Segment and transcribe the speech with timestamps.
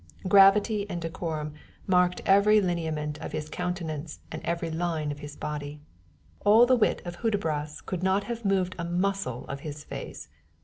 [0.27, 1.53] Gravity and decorum
[1.85, 5.79] marked every lineament of his countenance and every line of his body.
[6.39, 10.27] All the wit of Hudibras could not have moved a muscle of his face.